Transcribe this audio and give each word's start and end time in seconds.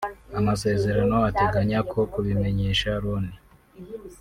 amasezerano 0.39 1.15
ateganya 1.29 1.79
ko 1.91 1.99
kubimenyesha 2.11 2.87
Loni 3.03 3.35